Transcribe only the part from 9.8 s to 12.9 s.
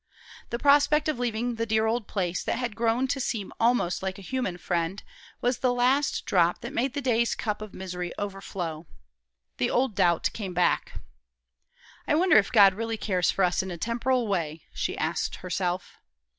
doubt came back. "I wonder if God